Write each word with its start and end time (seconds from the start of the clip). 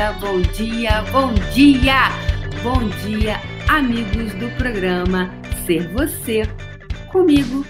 dia, 0.00 0.12
bom 0.12 0.40
dia, 0.40 1.02
bom 1.12 1.34
dia! 1.52 2.08
Bom 2.62 2.88
dia, 3.04 3.36
amigos 3.68 4.32
do 4.34 4.48
programa 4.56 5.30
Ser 5.66 5.88
Você. 5.88 6.42
Comigo, 7.12 7.66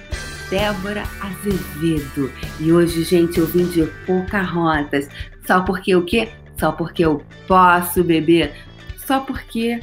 Débora 0.48 1.02
Azevedo. 1.20 2.30
E 2.60 2.70
hoje, 2.70 3.02
gente, 3.02 3.40
eu 3.40 3.46
vim 3.46 3.66
de 3.66 3.84
Pocahontas. 4.06 5.08
Só 5.44 5.62
porque 5.62 5.96
o 5.96 6.04
quê? 6.04 6.28
Só 6.56 6.70
porque 6.70 7.04
eu 7.04 7.20
posso 7.48 8.04
beber. 8.04 8.52
Só 8.96 9.18
porque 9.18 9.80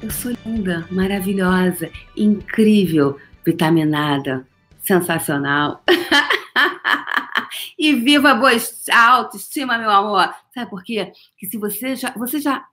eu 0.00 0.10
sou 0.12 0.32
linda, 0.46 0.86
maravilhosa, 0.88 1.90
incrível, 2.16 3.18
vitaminada, 3.44 4.46
sensacional. 4.84 5.82
e 7.90 7.94
viva 7.94 8.38
a 8.90 9.10
autoestima, 9.10 9.78
meu 9.78 9.90
amor. 9.90 10.34
Sabe 10.52 10.70
por 10.70 10.82
quê? 10.82 11.12
Que 11.38 11.46
se 11.46 11.56
você 11.58 11.94
já, 11.94 12.10
você 12.12 12.40
já 12.40 12.66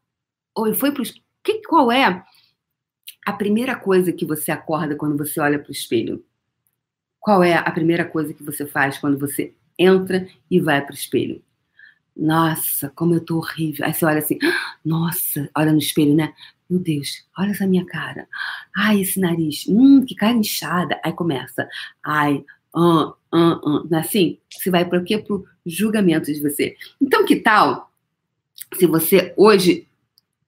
ou 0.55 0.73
foi 0.73 0.91
para 0.91 1.03
que 1.44 1.62
qual 1.67 1.91
é 1.91 2.23
a 3.26 3.34
primeira 3.34 3.76
coisa 3.76 4.13
que 4.13 4.26
você 4.26 4.52
acorda 4.52 4.95
quando 4.95 5.17
você 5.17 5.39
olha 5.39 5.59
para 5.59 5.70
o 5.70 5.73
espelho? 5.73 6.23
Qual 7.20 7.44
é 7.44 7.55
a 7.55 7.72
primeira 7.72 8.05
coisa 8.05 8.34
que 8.34 8.44
você 8.44 8.66
faz 8.66 8.98
quando 8.98 9.17
você 9.17 9.53
entra 9.77 10.27
e 10.49 10.59
vai 10.59 10.81
para 10.81 10.91
o 10.91 10.98
espelho? 10.98 11.41
Nossa, 12.16 12.91
como 12.95 13.16
eu 13.16 13.25
tô 13.25 13.38
horrível. 13.38 13.86
Aí 13.86 13.94
você 13.94 14.05
olha 14.05 14.20
assim, 14.20 14.38
nossa, 14.86 15.50
olha 15.55 15.72
no 15.72 15.80
espelho, 15.80 16.14
né? 16.14 16.34
Meu 16.70 16.80
Deus, 16.80 17.25
olha 17.38 17.52
essa 17.52 17.66
minha 17.66 17.86
cara. 17.86 18.27
Ai, 18.75 19.02
esse 19.02 19.20
nariz. 19.20 19.66
Hum, 19.67 20.05
que 20.05 20.16
cara 20.16 20.34
inchada. 20.34 21.00
Aí 21.03 21.14
começa. 21.14 21.67
Ai, 22.03 22.44
ah, 22.75 23.13
ah, 23.31 23.61
ah. 23.65 23.97
Assim? 23.99 24.39
Você 24.49 24.69
vai 24.69 24.85
para 24.85 24.99
o 24.99 25.03
quê? 25.03 25.17
Para 25.17 25.35
o 25.35 25.45
julgamento 25.66 26.31
de 26.31 26.41
você. 26.41 26.75
Então, 27.02 27.25
que 27.25 27.38
tal 27.38 27.91
se 28.75 28.88
você 28.88 29.33
hoje, 29.38 29.88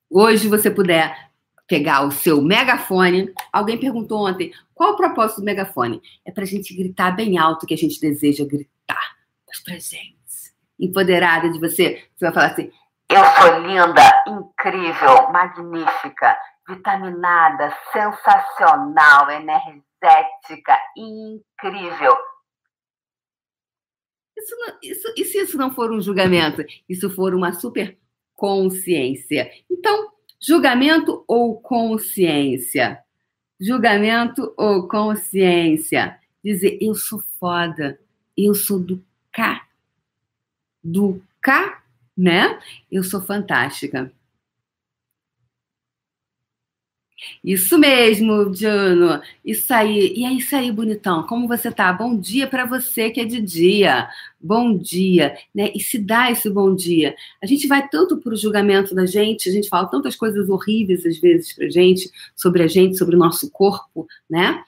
hoje 0.09 0.47
você 0.47 0.69
puder 0.69 1.29
pegar 1.67 2.05
o 2.05 2.11
seu 2.11 2.41
megafone. 2.41 3.33
Alguém 3.51 3.79
perguntou 3.79 4.27
ontem, 4.27 4.51
qual 4.73 4.93
o 4.93 4.97
propósito 4.97 5.41
do 5.41 5.45
megafone? 5.45 6.01
É 6.25 6.31
para 6.31 6.43
a 6.43 6.47
gente 6.47 6.75
gritar 6.75 7.11
bem 7.11 7.37
alto 7.37 7.65
que 7.65 7.73
a 7.73 7.77
gente 7.77 7.99
deseja 7.99 8.45
gritar. 8.45 9.15
Mas 9.47 9.59
pra 9.63 9.73
gente 9.75 10.15
empoderada 10.79 11.49
de 11.49 11.59
você, 11.59 12.03
você 12.15 12.25
vai 12.25 12.33
falar 12.33 12.47
assim: 12.47 12.71
eu 13.09 13.23
sou 13.23 13.59
linda, 13.61 14.23
incrível, 14.27 15.31
magnífica, 15.31 16.37
vitaminada, 16.67 17.75
sensacional, 17.91 19.29
energética, 19.31 20.77
incrível. 20.97 22.15
Isso, 24.37 24.55
não, 24.59 24.77
isso, 24.81 25.13
e 25.15 25.25
se 25.25 25.37
isso 25.39 25.57
não 25.57 25.71
for 25.73 25.91
um 25.91 26.01
julgamento? 26.01 26.63
Isso 26.89 27.09
for 27.09 27.33
uma 27.33 27.53
super 27.53 27.97
consciência. 28.35 29.49
Então, 29.69 30.11
julgamento 30.39 31.23
ou 31.27 31.59
consciência? 31.59 33.01
Julgamento 33.59 34.53
ou 34.57 34.87
consciência? 34.87 36.19
Dizer, 36.43 36.77
eu 36.81 36.93
sou 36.93 37.19
foda, 37.39 37.99
eu 38.37 38.53
sou 38.53 38.79
do 38.79 39.03
K 39.31 39.65
do 40.85 41.19
K, 41.41 41.81
né? 42.15 42.59
Eu 42.91 43.03
sou 43.03 43.19
fantástica. 43.19 44.11
Isso 47.43 47.77
mesmo, 47.77 48.53
Juno. 48.53 49.21
Isso 49.43 49.73
aí. 49.73 50.13
E 50.15 50.25
é 50.25 50.31
isso 50.33 50.55
aí, 50.55 50.71
bonitão. 50.71 51.23
Como 51.23 51.47
você 51.47 51.71
tá? 51.71 51.91
Bom 51.93 52.17
dia 52.17 52.47
para 52.47 52.65
você 52.65 53.09
que 53.09 53.21
é 53.21 53.25
de 53.25 53.41
dia. 53.41 54.09
Bom 54.39 54.77
dia, 54.77 55.37
né? 55.53 55.71
E 55.73 55.79
se 55.79 55.97
dá 55.97 56.29
esse 56.29 56.49
bom 56.49 56.75
dia. 56.75 57.15
A 57.41 57.45
gente 57.45 57.67
vai 57.67 57.87
tanto 57.87 58.17
para 58.17 58.33
o 58.33 58.37
julgamento 58.37 58.93
da 58.93 59.05
gente, 59.05 59.49
a 59.49 59.51
gente 59.51 59.69
fala 59.69 59.87
tantas 59.87 60.15
coisas 60.15 60.49
horríveis 60.49 61.05
às 61.05 61.17
vezes 61.17 61.53
pra 61.53 61.69
gente, 61.69 62.09
sobre 62.35 62.63
a 62.63 62.67
gente, 62.67 62.97
sobre 62.97 63.15
o 63.15 63.19
nosso 63.19 63.49
corpo, 63.49 64.07
né? 64.29 64.63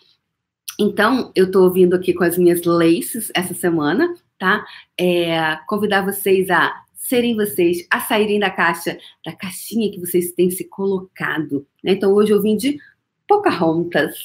Então, 0.79 1.31
eu 1.35 1.49
tô 1.51 1.63
ouvindo 1.63 1.95
aqui 1.95 2.13
com 2.13 2.23
as 2.23 2.37
minhas 2.37 2.63
laces 2.63 3.31
essa 3.33 3.53
semana, 3.53 4.13
tá? 4.37 4.65
É, 4.99 5.57
convidar 5.67 6.05
vocês 6.05 6.49
a 6.49 6.83
serem 7.07 7.35
vocês, 7.35 7.85
a 7.89 7.99
saírem 7.99 8.39
da 8.39 8.49
caixa, 8.49 8.97
da 9.25 9.33
caixinha 9.33 9.91
que 9.91 9.99
vocês 9.99 10.31
têm 10.33 10.49
se 10.49 10.65
colocado. 10.65 11.65
Né? 11.83 11.93
Então, 11.93 12.13
hoje 12.13 12.31
eu 12.31 12.41
vim 12.41 12.55
de 12.55 12.79
Pocahontas. 13.27 14.15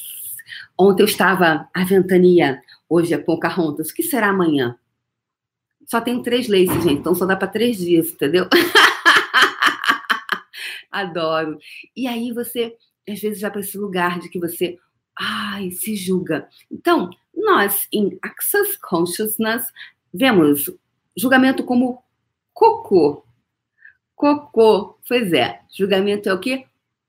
Ontem 0.78 1.02
eu 1.02 1.06
estava 1.06 1.68
a 1.72 1.84
Ventania, 1.84 2.60
hoje 2.88 3.14
é 3.14 3.18
Pocahontas. 3.18 3.90
O 3.90 3.94
que 3.94 4.02
será 4.02 4.28
amanhã? 4.28 4.76
Só 5.86 6.00
tem 6.00 6.22
três 6.22 6.48
laces, 6.48 6.82
gente, 6.82 7.00
então 7.00 7.14
só 7.14 7.26
dá 7.26 7.36
para 7.36 7.48
três 7.48 7.78
dias, 7.78 8.10
entendeu? 8.10 8.48
Adoro. 10.90 11.58
E 11.96 12.06
aí 12.06 12.32
você, 12.32 12.76
às 13.08 13.20
vezes, 13.20 13.40
vai 13.40 13.50
para 13.50 13.60
esse 13.60 13.78
lugar 13.78 14.18
de 14.18 14.28
que 14.28 14.38
você, 14.38 14.78
ai, 15.18 15.70
se 15.70 15.96
julga. 15.96 16.48
Então, 16.70 17.10
nós, 17.34 17.88
em 17.92 18.18
Access 18.22 18.78
Consciousness, 18.78 19.64
Vemos 20.12 20.70
julgamento 21.16 21.64
como 21.64 22.02
cocô. 22.52 23.24
Cocô. 24.14 24.98
Pois 25.08 25.32
é, 25.32 25.60
julgamento 25.70 26.28
é 26.28 26.34
o 26.34 26.40
quê? 26.40 26.64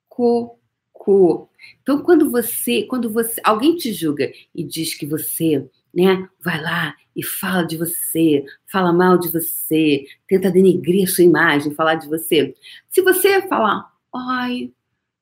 Cocô. 0.09 1.49
Então, 1.81 2.01
quando 2.01 2.29
você, 2.29 2.83
quando 2.83 3.09
você, 3.09 3.39
alguém 3.43 3.75
te 3.75 3.93
julga 3.93 4.31
e 4.53 4.63
diz 4.63 4.95
que 4.95 5.05
você, 5.05 5.67
né, 5.93 6.27
vai 6.41 6.61
lá 6.61 6.95
e 7.15 7.23
fala 7.23 7.63
de 7.63 7.77
você, 7.77 8.43
fala 8.65 8.91
mal 8.91 9.17
de 9.17 9.29
você, 9.29 10.05
tenta 10.27 10.49
denegrir 10.49 11.07
a 11.07 11.11
sua 11.11 11.23
imagem, 11.23 11.75
falar 11.75 11.95
de 11.95 12.07
você. 12.07 12.55
Se 12.89 13.01
você 13.01 13.41
falar, 13.47 13.91
ai, 14.13 14.71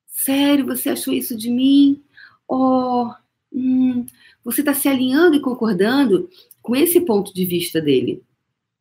sério, 0.07 0.65
você 0.65 0.89
achou 0.89 1.13
isso 1.13 1.35
de 1.35 1.49
mim? 1.49 2.01
Oh, 2.47 3.11
hum, 3.51 4.05
você 4.43 4.61
está 4.61 4.73
se 4.73 4.87
alinhando 4.87 5.35
e 5.35 5.41
concordando 5.41 6.29
com 6.61 6.75
esse 6.75 7.01
ponto 7.01 7.33
de 7.33 7.45
vista 7.45 7.81
dele. 7.81 8.23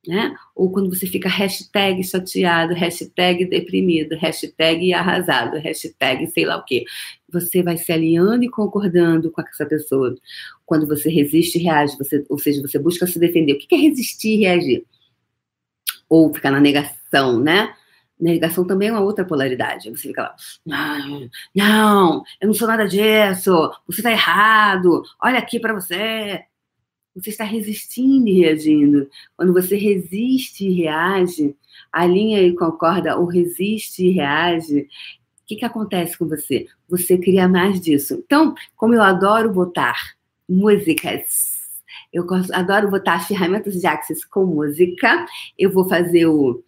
Né? 0.07 0.35
Ou 0.55 0.73
quando 0.73 0.89
você 0.89 1.07
fica 1.07 1.29
hashtag 1.29 2.03
chateado, 2.03 2.73
hashtag 2.73 3.45
deprimido, 3.45 4.17
hashtag 4.17 4.95
arrasado, 4.95 5.59
hashtag 5.59 6.27
sei 6.29 6.47
lá 6.47 6.57
o 6.57 6.65
quê. 6.65 6.85
Você 7.31 7.63
vai 7.63 7.77
se 7.77 7.93
alinhando 7.93 8.43
e 8.43 8.49
concordando 8.49 9.31
com 9.31 9.43
essa 9.43 9.67
pessoa. 9.67 10.17
Quando 10.65 10.87
você 10.87 11.11
resiste 11.11 11.59
e 11.59 11.63
reage, 11.63 11.99
você, 11.99 12.25
ou 12.31 12.39
seja, 12.39 12.63
você 12.63 12.79
busca 12.79 13.07
se 13.07 13.19
defender. 13.19 13.53
O 13.53 13.59
que 13.59 13.75
é 13.75 13.79
resistir 13.79 14.37
e 14.37 14.41
reagir? 14.41 14.87
Ou 16.09 16.33
ficar 16.33 16.51
na 16.51 16.61
negação, 16.61 17.39
né? 17.39 17.75
Negação 18.19 18.67
também 18.67 18.89
é 18.89 18.93
uma 18.93 19.01
outra 19.01 19.25
polaridade. 19.25 19.91
Você 19.91 20.09
fica 20.09 20.23
lá, 20.23 20.37
não, 20.67 21.31
não, 21.55 22.23
eu 22.41 22.47
não 22.49 22.55
sou 22.55 22.69
nada 22.69 22.87
disso, 22.87 23.71
você 23.87 24.01
está 24.01 24.11
errado, 24.11 25.03
olha 25.23 25.39
aqui 25.39 25.61
para 25.61 25.75
você. 25.75 26.45
Você 27.15 27.31
está 27.31 27.45
resistindo 27.45 28.29
e 28.29 28.41
reagindo. 28.41 29.09
Quando 29.37 29.53
você 29.53 29.77
resiste 29.77 30.67
e 30.67 30.73
reage, 30.73 31.57
alinha 31.93 32.41
e 32.41 32.55
concorda, 32.55 33.17
ou 33.17 33.27
resiste 33.27 34.07
e 34.07 34.11
reage, 34.11 34.83
o 34.83 35.47
que, 35.47 35.57
que 35.57 35.65
acontece 35.65 36.17
com 36.17 36.29
você? 36.29 36.67
Você 36.89 37.19
cria 37.19 37.49
mais 37.49 37.81
disso. 37.81 38.23
Então, 38.25 38.55
como 38.77 38.95
eu 38.95 39.03
adoro 39.03 39.53
botar 39.53 39.97
músicas, 40.49 41.59
eu 42.13 42.27
adoro 42.53 42.91
botar 42.91 43.27
ferramentas 43.27 43.75
de 43.75 43.87
Axis 43.87 44.25
com 44.25 44.47
música, 44.47 45.27
eu 45.59 45.73
vou 45.73 45.89
fazer 45.89 46.27
o, 46.27 46.63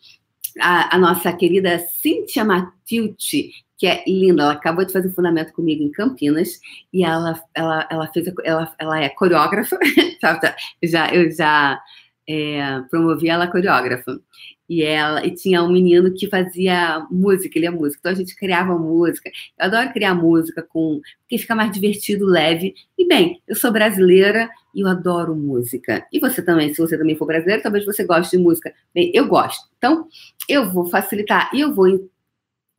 a, 0.60 0.96
a 0.96 0.98
nossa 0.98 1.32
querida 1.32 1.78
Cíntia 2.00 2.44
Matilde, 2.44 3.50
que 3.82 3.86
é 3.88 4.04
linda. 4.06 4.44
Ela 4.44 4.52
acabou 4.52 4.84
de 4.84 4.92
fazer 4.92 5.10
fundamento 5.10 5.52
comigo 5.52 5.82
em 5.82 5.90
Campinas 5.90 6.60
e 6.92 7.02
ela, 7.02 7.42
ela, 7.52 7.88
ela 7.90 8.06
fez, 8.12 8.32
ela, 8.44 8.72
ela 8.78 9.02
é 9.02 9.08
coreógrafa. 9.08 9.76
já, 10.84 11.12
eu 11.12 11.28
já 11.32 11.80
é, 12.28 12.80
promovi 12.88 13.28
ela 13.28 13.48
coreógrafa. 13.48 14.20
E 14.68 14.84
ela 14.84 15.26
e 15.26 15.34
tinha 15.34 15.64
um 15.64 15.72
menino 15.72 16.14
que 16.14 16.28
fazia 16.28 17.04
música, 17.10 17.58
ele 17.58 17.66
é 17.66 17.70
músico. 17.70 17.98
Então 17.98 18.12
a 18.12 18.14
gente 18.14 18.36
criava 18.36 18.78
música. 18.78 19.28
Eu 19.58 19.66
adoro 19.66 19.92
criar 19.92 20.14
música 20.14 20.62
com 20.62 21.00
porque 21.22 21.38
fica 21.38 21.56
mais 21.56 21.72
divertido, 21.72 22.24
leve. 22.24 22.74
E 22.96 23.04
bem, 23.04 23.42
eu 23.48 23.56
sou 23.56 23.72
brasileira 23.72 24.48
e 24.72 24.82
eu 24.82 24.86
adoro 24.86 25.34
música. 25.34 26.06
E 26.12 26.20
você 26.20 26.40
também, 26.40 26.72
se 26.72 26.80
você 26.80 26.96
também 26.96 27.16
for 27.16 27.26
brasileiro, 27.26 27.64
talvez 27.64 27.84
você 27.84 28.04
goste 28.04 28.36
de 28.36 28.42
música. 28.42 28.72
Bem, 28.94 29.10
eu 29.12 29.26
gosto. 29.26 29.68
Então, 29.76 30.06
eu 30.48 30.70
vou 30.70 30.86
facilitar 30.86 31.50
e 31.52 31.60
eu 31.60 31.74
vou 31.74 31.88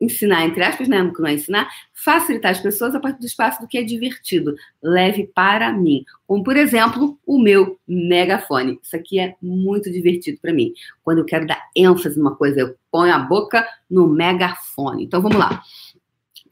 ensinar, 0.04 0.44
entre 0.44 0.62
aspas, 0.62 0.88
né? 0.88 1.02
Não 1.02 1.26
é 1.26 1.34
ensinar, 1.34 1.68
facilitar 1.92 2.52
as 2.52 2.60
pessoas 2.60 2.94
a 2.94 3.00
partir 3.00 3.20
do 3.20 3.26
espaço 3.26 3.60
do 3.60 3.68
que 3.68 3.78
é 3.78 3.82
divertido, 3.82 4.54
leve 4.82 5.30
para 5.34 5.72
mim. 5.72 6.04
Como, 6.26 6.42
por 6.42 6.56
exemplo, 6.56 7.18
o 7.26 7.38
meu 7.38 7.78
megafone. 7.86 8.78
Isso 8.82 8.96
aqui 8.96 9.18
é 9.18 9.34
muito 9.42 9.90
divertido 9.90 10.38
para 10.40 10.52
mim. 10.52 10.72
Quando 11.02 11.18
eu 11.18 11.24
quero 11.24 11.46
dar 11.46 11.62
ênfase 11.74 12.18
numa 12.18 12.34
coisa, 12.36 12.60
eu 12.60 12.76
ponho 12.90 13.14
a 13.14 13.18
boca 13.18 13.66
no 13.90 14.08
megafone. 14.08 15.04
Então, 15.04 15.20
vamos 15.20 15.38
lá. 15.38 15.62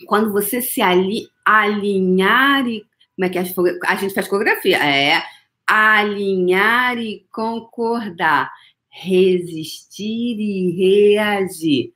Quando 0.07 0.33
você 0.33 0.61
se 0.61 0.83
ali, 0.83 1.29
alinhar 1.45 2.67
e. 2.67 2.85
Como 3.15 3.27
é 3.27 3.29
que 3.29 3.39
é? 3.39 3.43
A 3.87 3.95
gente 3.97 4.15
faz 4.15 4.27
coreografia. 4.27 4.79
É. 4.79 5.23
Alinhar 5.67 6.99
e 6.99 7.25
concordar. 7.31 8.51
Resistir 8.89 10.37
e 10.39 11.15
reagir 11.15 11.93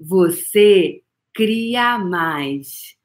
você 0.00 1.02
cria 1.34 1.98
mais. 1.98 2.96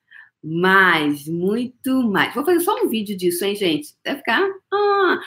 Mais, 0.42 1.28
muito 1.28 2.04
mais. 2.04 2.34
Vou 2.34 2.46
fazer 2.46 2.60
só 2.60 2.84
um 2.84 2.88
vídeo 2.88 3.18
disso, 3.18 3.44
hein, 3.44 3.56
gente? 3.56 3.96
Vai 4.06 4.16
ficar. 4.16 4.48
Ah, 4.72 5.20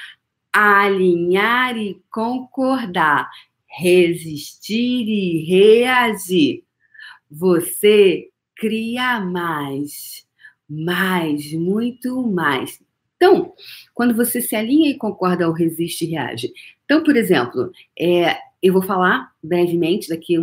alinhar 0.53 1.77
e 1.77 2.01
concordar, 2.11 3.29
resistir 3.67 5.09
e 5.09 5.45
reagir. 5.45 6.65
Você 7.31 8.29
cria 8.57 9.21
mais, 9.21 10.27
mais, 10.69 11.53
muito 11.53 12.27
mais. 12.27 12.81
Então, 13.17 13.53
quando 13.93 14.15
você 14.15 14.41
se 14.41 14.55
alinha 14.55 14.91
e 14.91 14.97
concorda 14.97 15.49
ou 15.49 15.53
resiste 15.53 16.05
e 16.05 16.11
reage. 16.11 16.53
Então, 16.85 17.03
por 17.03 17.17
exemplo, 17.17 17.73
é, 17.99 18.39
eu 18.63 18.73
vou 18.73 18.83
falar 18.83 19.33
brevemente 19.43 20.09
daqui 20.09 20.37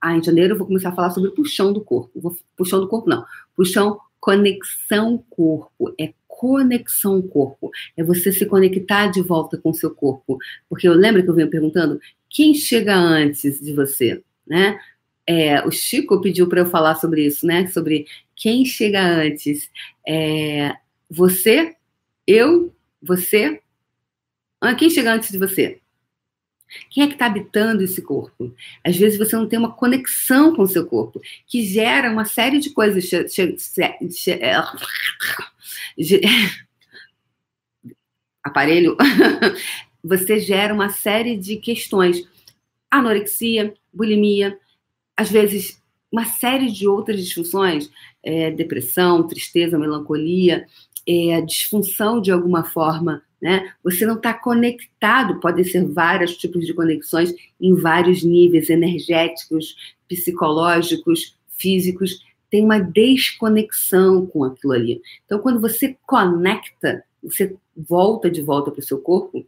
ah, 0.00 0.16
em 0.16 0.22
janeiro 0.22 0.54
eu 0.54 0.58
vou 0.58 0.66
começar 0.66 0.90
a 0.90 0.94
falar 0.94 1.10
sobre 1.10 1.30
puxão 1.30 1.72
do 1.72 1.80
corpo. 1.80 2.36
Puxão 2.56 2.80
do 2.80 2.88
corpo 2.88 3.08
não. 3.08 3.24
Puxão 3.56 3.98
conexão 4.20 5.24
corpo. 5.28 5.94
É 5.98 6.12
conexão 6.26 7.20
corpo. 7.20 7.70
É 7.96 8.04
você 8.04 8.30
se 8.30 8.46
conectar 8.46 9.08
de 9.08 9.20
volta 9.22 9.58
com 9.58 9.70
o 9.70 9.74
seu 9.74 9.90
corpo. 9.90 10.38
Porque 10.68 10.86
eu 10.86 10.92
lembro 10.92 11.22
que 11.22 11.28
eu 11.28 11.34
venho 11.34 11.50
perguntando 11.50 12.00
quem 12.28 12.54
chega 12.54 12.94
antes 12.94 13.60
de 13.60 13.72
você, 13.72 14.22
né? 14.46 14.78
É, 15.26 15.66
o 15.66 15.70
Chico 15.70 16.20
pediu 16.20 16.48
para 16.48 16.60
eu 16.60 16.66
falar 16.66 16.94
sobre 16.94 17.26
isso, 17.26 17.46
né? 17.46 17.66
Sobre 17.66 18.06
quem 18.34 18.64
chega 18.64 19.02
antes. 19.02 19.70
É, 20.06 20.74
você, 21.10 21.74
eu, 22.26 22.72
você. 23.02 23.60
Ah, 24.60 24.74
quem 24.74 24.88
chega 24.88 25.12
antes 25.12 25.30
de 25.30 25.38
você? 25.38 25.80
Quem 26.90 27.04
é 27.04 27.06
que 27.06 27.14
está 27.14 27.26
habitando 27.26 27.82
esse 27.82 28.02
corpo? 28.02 28.54
Às 28.84 28.96
vezes 28.96 29.18
você 29.18 29.36
não 29.36 29.48
tem 29.48 29.58
uma 29.58 29.72
conexão 29.72 30.54
com 30.54 30.62
o 30.62 30.68
seu 30.68 30.86
corpo, 30.86 31.20
que 31.46 31.64
gera 31.64 32.10
uma 32.10 32.24
série 32.24 32.58
de 32.58 32.70
coisas. 32.70 33.10
É, 33.12 34.54
aparelho. 38.42 38.96
você 40.02 40.38
gera 40.38 40.72
uma 40.72 40.90
série 40.90 41.36
de 41.36 41.56
questões. 41.56 42.22
Anorexia, 42.90 43.74
bulimia, 43.92 44.58
às 45.16 45.30
vezes 45.30 45.82
uma 46.10 46.24
série 46.24 46.70
de 46.72 46.88
outras 46.88 47.22
disfunções, 47.22 47.90
é, 48.22 48.50
depressão, 48.50 49.26
tristeza, 49.26 49.78
melancolia, 49.78 50.66
é, 51.06 51.40
disfunção 51.42 52.20
de 52.20 52.30
alguma 52.30 52.64
forma 52.64 53.22
né? 53.40 53.72
Você 53.82 54.04
não 54.04 54.16
está 54.16 54.34
conectado, 54.34 55.40
podem 55.40 55.64
ser 55.64 55.86
vários 55.86 56.36
tipos 56.36 56.66
de 56.66 56.74
conexões 56.74 57.34
em 57.60 57.74
vários 57.74 58.22
níveis 58.22 58.68
energéticos, 58.68 59.96
psicológicos, 60.08 61.36
físicos. 61.48 62.24
Tem 62.50 62.64
uma 62.64 62.78
desconexão 62.78 64.26
com 64.26 64.44
aquilo 64.44 64.72
ali. 64.72 65.00
Então, 65.24 65.38
quando 65.38 65.60
você 65.60 65.96
conecta, 66.06 67.04
você 67.22 67.56
volta 67.76 68.30
de 68.30 68.42
volta 68.42 68.70
para 68.70 68.80
o 68.80 68.84
seu 68.84 68.98
corpo, 68.98 69.46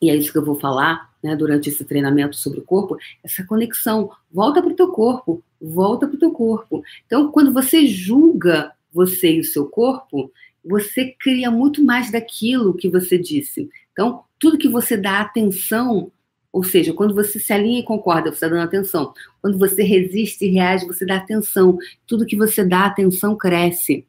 e 0.00 0.08
é 0.08 0.16
isso 0.16 0.32
que 0.32 0.38
eu 0.38 0.44
vou 0.44 0.58
falar 0.58 1.10
né, 1.22 1.36
durante 1.36 1.68
esse 1.68 1.84
treinamento 1.84 2.36
sobre 2.36 2.60
o 2.60 2.64
corpo, 2.64 2.96
essa 3.22 3.44
conexão. 3.44 4.10
Volta 4.32 4.62
para 4.62 4.70
o 4.70 4.76
teu 4.76 4.88
corpo, 4.88 5.42
volta 5.60 6.06
para 6.06 6.16
o 6.16 6.18
teu 6.18 6.32
corpo. 6.32 6.82
Então, 7.06 7.30
quando 7.30 7.52
você 7.52 7.86
julga 7.86 8.72
você 8.92 9.34
e 9.34 9.40
o 9.40 9.44
seu 9.44 9.66
corpo, 9.66 10.32
você 10.64 11.14
cria 11.18 11.50
muito 11.50 11.82
mais 11.82 12.10
daquilo 12.10 12.74
que 12.74 12.88
você 12.88 13.18
disse. 13.18 13.68
Então, 13.92 14.22
tudo 14.38 14.58
que 14.58 14.68
você 14.68 14.96
dá 14.96 15.20
atenção, 15.20 16.10
ou 16.52 16.64
seja, 16.64 16.92
quando 16.92 17.14
você 17.14 17.38
se 17.38 17.52
alinha 17.52 17.80
e 17.80 17.84
concorda, 17.84 18.30
você 18.30 18.36
está 18.36 18.48
dando 18.48 18.62
atenção. 18.62 19.12
Quando 19.40 19.58
você 19.58 19.82
resiste 19.82 20.44
e 20.44 20.50
reage, 20.50 20.86
você 20.86 21.06
dá 21.06 21.16
atenção. 21.16 21.78
Tudo 22.06 22.26
que 22.26 22.36
você 22.36 22.64
dá 22.64 22.86
atenção 22.86 23.36
cresce. 23.36 24.06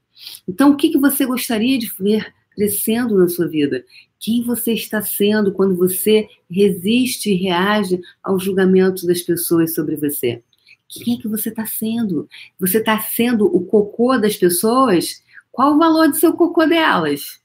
Então, 0.48 0.72
o 0.72 0.78
que, 0.78 0.90
que 0.90 0.98
você 0.98 1.26
gostaria 1.26 1.78
de 1.78 1.92
ver 2.00 2.34
crescendo 2.52 3.18
na 3.18 3.28
sua 3.28 3.48
vida? 3.48 3.84
Quem 4.20 4.44
você 4.44 4.74
está 4.74 5.02
sendo 5.02 5.52
quando 5.52 5.76
você 5.76 6.28
resiste 6.50 7.32
e 7.32 7.36
reage 7.36 8.00
ao 8.24 8.40
julgamento 8.40 9.08
das 9.08 9.22
pessoas 9.22 9.74
sobre 9.74 9.96
você? 9.96 10.44
Quem 10.88 11.16
é 11.16 11.18
que 11.18 11.28
você 11.28 11.50
está 11.50 11.66
sendo? 11.66 12.28
Você 12.60 12.80
está 12.80 13.00
sendo 13.00 13.46
o 13.46 13.66
cocô 13.66 14.18
das 14.18 14.36
pessoas? 14.36 15.24
Qual 15.52 15.74
o 15.74 15.78
valor 15.78 16.08
do 16.08 16.16
seu 16.16 16.34
cocô 16.34 16.66
delas? 16.66 17.42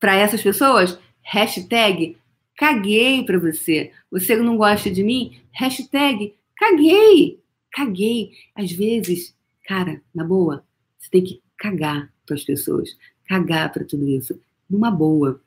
Para 0.00 0.16
essas 0.16 0.42
pessoas, 0.42 0.98
hashtag 1.22 2.18
caguei 2.56 3.24
para 3.24 3.38
você. 3.38 3.92
Você 4.10 4.36
não 4.36 4.56
gosta 4.56 4.90
de 4.90 5.02
mim? 5.02 5.40
Hashtag 5.52 6.34
caguei. 6.56 7.40
Caguei. 7.72 8.32
Às 8.54 8.72
vezes, 8.72 9.34
cara, 9.64 10.02
na 10.14 10.24
boa, 10.24 10.64
você 10.98 11.10
tem 11.10 11.24
que 11.24 11.42
cagar 11.56 12.12
para 12.26 12.34
as 12.34 12.44
pessoas. 12.44 12.96
Cagar 13.26 13.72
para 13.72 13.84
tudo 13.84 14.06
isso. 14.08 14.38
Numa 14.68 14.90
boa. 14.90 15.40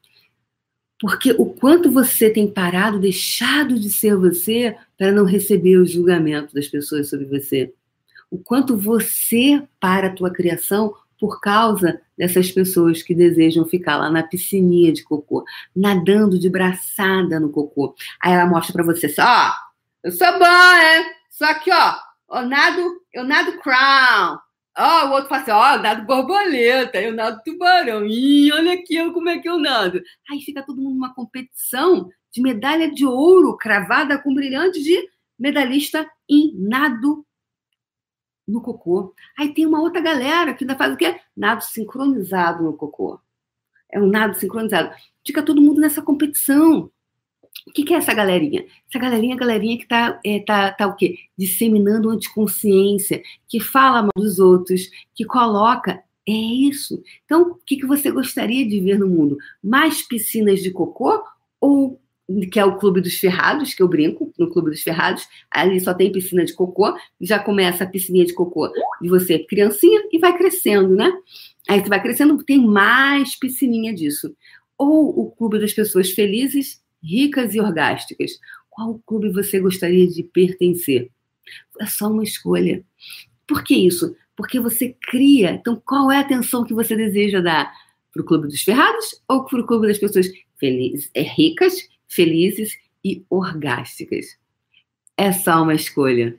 Porque 1.00 1.31
o 1.31 1.46
quanto 1.46 1.92
você 1.92 2.30
tem 2.30 2.52
parado, 2.52 3.00
deixado 3.00 3.80
de 3.80 3.90
ser 3.92 4.16
você 4.16 4.75
para 4.98 5.12
não 5.12 5.25
receber 5.25 5.78
o 5.78 5.86
julgamento 5.86 6.56
das 6.56 6.68
pessoas 6.68 7.10
sobre 7.10 7.25
você 7.25 7.72
o 8.29 8.38
quanto 8.38 8.77
você 8.77 9.62
para 9.79 10.07
a 10.07 10.13
tua 10.13 10.31
criação 10.31 10.94
por 11.19 11.39
causa 11.39 12.00
dessas 12.18 12.51
pessoas 12.51 13.01
que 13.01 13.15
desejam 13.15 13.65
ficar 13.65 13.97
lá 13.97 14.09
na 14.09 14.24
piscininha 14.24 14.94
de 14.94 15.03
cocô, 15.03 15.44
nadando 15.75 16.39
de 16.39 16.50
braçada 16.50 17.39
no 17.39 17.50
cocô. 17.50 17.95
Aí 18.21 18.33
ela 18.33 18.45
mostra 18.45 18.74
para 18.74 18.83
você 18.83 19.07
assim, 19.07 19.21
ó, 19.21 19.51
eu 20.03 20.12
sou 20.12 20.31
boa, 20.33 20.83
é? 20.83 21.06
Só 21.29 21.53
que, 21.56 21.71
ó, 21.71 21.95
eu 22.33 22.47
nado, 22.47 23.01
eu 23.13 23.24
nado 23.24 23.59
crown. 23.59 24.38
Ó, 24.77 25.07
o 25.07 25.12
outro 25.13 25.30
fala 25.30 25.41
assim, 25.41 25.51
ó, 25.51 25.75
eu 25.75 25.81
nado 25.81 26.06
borboleta, 26.06 27.01
eu 27.01 27.13
nado 27.13 27.41
tubarão. 27.44 28.06
Ih, 28.06 28.51
olha 28.51 28.73
aqui 28.73 28.95
eu, 28.95 29.12
como 29.12 29.30
é 29.30 29.39
que 29.39 29.50
eu 29.50 29.57
nado. 29.57 30.01
Aí 30.30 30.39
fica 30.41 30.63
todo 30.63 30.81
mundo 30.81 30.94
numa 30.94 31.13
competição 31.15 32.09
de 32.31 32.41
medalha 32.41 32.91
de 32.91 33.06
ouro 33.06 33.57
cravada 33.57 34.21
com 34.21 34.33
brilhante 34.33 34.81
de 34.83 35.09
medalhista 35.39 36.07
em 36.30 36.53
nado 36.56 37.25
no 38.47 38.61
cocô. 38.61 39.13
Aí 39.38 39.53
tem 39.53 39.65
uma 39.65 39.81
outra 39.81 40.01
galera 40.01 40.53
que 40.53 40.63
ainda 40.63 40.75
faz 40.75 40.94
o 40.94 40.97
quê? 40.97 41.19
Nado 41.35 41.63
sincronizado 41.63 42.63
no 42.63 42.73
cocô. 42.73 43.19
É 43.92 43.99
um 43.99 44.07
nado 44.07 44.35
sincronizado. 44.37 44.94
Fica 45.25 45.44
todo 45.44 45.61
mundo 45.61 45.81
nessa 45.81 46.01
competição. 46.01 46.89
O 47.68 47.71
que, 47.71 47.83
que 47.83 47.94
é 47.94 47.97
essa 47.97 48.13
galerinha? 48.13 48.66
Essa 48.87 48.99
galerinha 48.99 49.33
é 49.33 49.35
a 49.35 49.39
galerinha 49.39 49.77
que 49.77 49.83
está 49.83 50.19
é, 50.23 50.39
tá, 50.39 50.71
tá 50.71 50.87
o 50.87 50.95
quê? 50.95 51.18
Disseminando 51.37 52.09
anticonsciência, 52.09 53.21
que 53.47 53.59
fala 53.59 54.04
mal 54.04 54.11
dos 54.16 54.39
outros, 54.39 54.89
que 55.13 55.25
coloca. 55.25 56.01
É 56.27 56.31
isso. 56.31 57.01
Então, 57.25 57.44
o 57.44 57.56
que, 57.56 57.77
que 57.77 57.85
você 57.85 58.11
gostaria 58.11 58.68
de 58.68 58.80
ver 58.80 58.99
no 58.99 59.07
mundo? 59.07 59.37
Mais 59.63 60.01
piscinas 60.01 60.61
de 60.61 60.71
cocô 60.71 61.23
ou 61.59 61.99
que 62.52 62.60
é 62.60 62.66
o 62.66 62.78
Clube 62.78 63.00
dos 63.00 63.16
Ferrados, 63.16 63.74
que 63.74 63.81
eu 63.81 63.88
brinco 63.88 64.34
no 64.38 64.50
Clube 64.50 64.69
dos 64.72 64.81
Ferrados. 64.81 65.28
Ali 65.50 65.80
só 65.80 65.94
tem 65.94 66.12
piscina 66.12 66.44
de 66.44 66.54
cocô, 66.54 66.94
já 67.22 67.40
começa 67.40 67.84
a 67.84 67.88
piscininha 67.88 68.26
de 68.26 68.34
cocô 68.34 68.68
de 69.02 69.10
você, 69.10 69.40
criancinha, 69.40 70.04
e 70.12 70.19
vai 70.19 70.38
crescendo, 70.38 70.96
né? 70.96 71.12
Aí 71.69 71.80
você 71.80 71.90
vai 71.90 72.02
crescendo, 72.02 72.44
tem 72.44 72.66
mais 72.66 73.38
piscininha 73.38 73.94
disso. 73.94 74.36
Ou 74.78 75.19
o 75.19 75.31
Clube 75.31 75.60
das 75.60 75.74
Pessoas 75.74 76.12
Felizes, 76.12 76.81
Ricas 77.02 77.56
e 77.56 77.60
Orgásticas. 77.60 78.31
Qual 78.69 79.02
clube 79.06 79.31
você 79.31 79.60
gostaria 79.60 80.07
de 80.07 80.24
pertencer? 80.24 81.10
É 81.80 81.86
só 81.86 82.12
uma 82.12 82.24
escolha. 82.24 82.84
Por 83.48 83.64
que 83.64 83.76
isso? 83.76 84.16
Porque 84.36 84.60
você 84.60 84.96
cria. 85.10 85.52
Então, 85.52 85.81
qual 85.84 86.12
é 86.12 86.18
a 86.18 86.22
atenção 86.22 86.64
que 86.64 86.74
você 86.74 86.96
deseja 86.96 87.42
dar? 87.42 87.72
Para 88.14 88.22
o 88.22 88.26
Clube 88.26 88.48
dos 88.48 88.62
Ferrados 88.62 89.22
ou 89.28 89.46
para 89.46 89.60
o 89.60 89.66
Clube 89.66 89.88
das 89.88 90.00
Pessoas 90.00 90.28
Felizes, 90.57 91.10
é, 91.14 91.22
Ricas 91.22 91.88
felizes 92.07 92.78
e 93.04 93.26
orgásticas. 93.30 94.37
É 95.16 95.31
só 95.31 95.64
uma 95.64 95.73
escolha. 95.73 96.37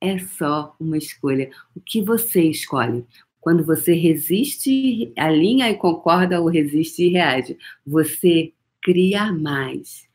É 0.00 0.18
só 0.18 0.76
uma 0.78 0.96
escolha. 0.96 1.50
O 1.74 1.80
que 1.80 2.02
você 2.02 2.42
escolhe? 2.42 3.04
Quando 3.40 3.64
você 3.64 3.94
resiste, 3.94 5.12
alinha 5.16 5.70
e 5.70 5.76
concorda 5.76 6.40
ou 6.40 6.48
resiste 6.48 7.04
e 7.04 7.08
reage, 7.08 7.56
você 7.86 8.52
cria 8.82 9.32
mais. 9.32 10.06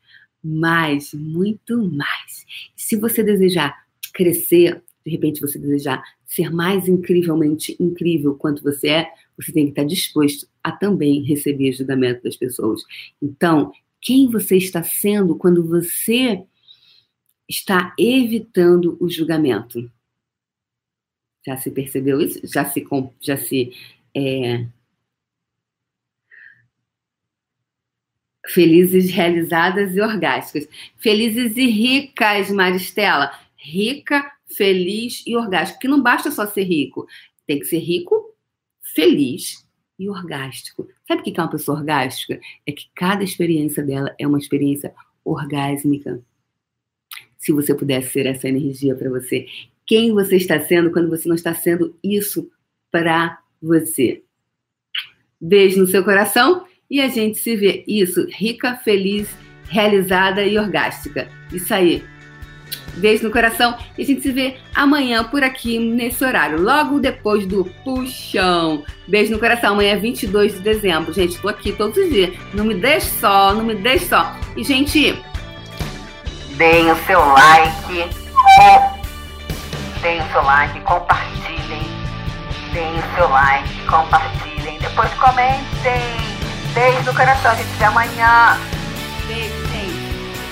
Mais, 0.42 1.12
muito 1.14 1.82
mais. 1.82 2.46
Se 2.76 2.96
você 2.96 3.22
desejar 3.22 3.84
crescer, 4.12 4.82
de 5.04 5.10
repente 5.10 5.40
você 5.40 5.58
desejar 5.58 6.02
ser 6.24 6.50
mais 6.50 6.88
incrivelmente 6.88 7.76
incrível 7.80 8.34
quanto 8.34 8.62
você 8.62 8.88
é, 8.88 9.10
você 9.36 9.52
tem 9.52 9.64
que 9.64 9.70
estar 9.70 9.84
disposto 9.84 10.46
a 10.62 10.72
também 10.72 11.22
receber 11.22 11.72
julgamento 11.72 12.22
das 12.22 12.36
pessoas. 12.36 12.82
Então, 13.20 13.72
quem 14.04 14.28
você 14.30 14.58
está 14.58 14.82
sendo 14.82 15.34
quando 15.34 15.66
você 15.66 16.44
está 17.48 17.94
evitando 17.98 18.98
o 19.00 19.08
julgamento. 19.08 19.90
Já 21.44 21.56
se 21.56 21.70
percebeu 21.70 22.20
isso? 22.20 22.38
Já 22.46 22.66
se, 22.66 22.86
já 23.20 23.36
se 23.38 23.72
é... 24.14 24.66
Felizes, 28.46 29.10
realizadas 29.10 29.96
e 29.96 30.00
orgásticas. 30.02 30.68
Felizes 30.98 31.56
e 31.56 31.66
ricas, 31.66 32.50
Maristela. 32.50 33.32
Rica, 33.56 34.30
feliz 34.46 35.22
e 35.26 35.34
orgástica. 35.34 35.78
Porque 35.78 35.88
não 35.88 36.02
basta 36.02 36.30
só 36.30 36.46
ser 36.46 36.64
rico. 36.64 37.08
Tem 37.46 37.58
que 37.58 37.64
ser 37.64 37.78
rico, 37.78 38.34
feliz 38.82 39.63
e 39.98 40.08
orgástico. 40.08 40.88
Sabe 41.06 41.20
o 41.20 41.24
que 41.24 41.38
é 41.38 41.42
uma 41.42 41.50
pessoa 41.50 41.78
orgástica? 41.78 42.40
É 42.66 42.72
que 42.72 42.88
cada 42.94 43.22
experiência 43.22 43.82
dela 43.82 44.14
é 44.18 44.26
uma 44.26 44.38
experiência 44.38 44.92
orgásmica. 45.24 46.20
Se 47.36 47.52
você 47.52 47.74
pudesse 47.74 48.10
ser 48.10 48.26
essa 48.26 48.48
energia 48.48 48.94
para 48.94 49.10
você, 49.10 49.46
quem 49.86 50.12
você 50.12 50.36
está 50.36 50.58
sendo 50.60 50.90
quando 50.90 51.10
você 51.10 51.28
não 51.28 51.36
está 51.36 51.54
sendo 51.54 51.96
isso 52.02 52.50
para 52.90 53.38
você? 53.60 54.22
Beijo 55.40 55.78
no 55.78 55.86
seu 55.86 56.02
coração 56.02 56.66
e 56.90 57.00
a 57.00 57.08
gente 57.08 57.38
se 57.38 57.54
vê. 57.54 57.84
Isso, 57.86 58.26
rica, 58.30 58.76
feliz, 58.76 59.28
realizada 59.64 60.44
e 60.44 60.58
orgástica. 60.58 61.28
Isso 61.52 61.72
aí. 61.74 62.02
Beijo 62.96 63.24
no 63.24 63.30
coração 63.30 63.76
e 63.98 64.02
a 64.02 64.04
gente 64.06 64.22
se 64.22 64.30
vê 64.30 64.56
amanhã 64.74 65.24
por 65.24 65.42
aqui 65.42 65.78
nesse 65.78 66.24
horário, 66.24 66.60
logo 66.60 67.00
depois 67.00 67.46
do 67.46 67.64
puxão. 67.84 68.84
Beijo 69.06 69.32
no 69.32 69.38
coração. 69.38 69.72
Amanhã 69.72 69.92
é 69.92 69.96
22 69.96 70.54
de 70.54 70.60
dezembro. 70.60 71.12
Gente, 71.12 71.38
tô 71.38 71.48
aqui 71.48 71.72
todos 71.72 71.96
os 71.96 72.08
dias. 72.08 72.34
Não 72.52 72.64
me 72.64 72.74
deixe 72.74 73.08
só, 73.20 73.52
não 73.52 73.64
me 73.64 73.74
deixe 73.74 74.06
só. 74.06 74.34
E, 74.56 74.62
gente, 74.62 75.20
deem 76.56 76.90
o 76.90 76.96
seu 77.04 77.18
like. 77.20 78.10
Deem 80.00 80.20
o 80.20 80.32
seu 80.32 80.42
like, 80.42 80.80
compartilhem. 80.80 81.82
Deem 82.72 82.98
o 82.98 83.16
seu 83.16 83.28
like, 83.28 83.86
compartilhem. 83.86 84.78
Depois 84.78 85.12
comentem. 85.14 86.02
Beijo 86.74 87.02
no 87.04 87.14
coração, 87.14 87.52
a 87.52 87.54
gente 87.54 87.68
se 87.68 87.76
vê 87.78 87.84
amanhã. 87.84 88.58
Beijo, 89.26 89.66
gente. 89.68 90.04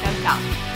Tchau, 0.03 0.13
tchau. 0.23 0.72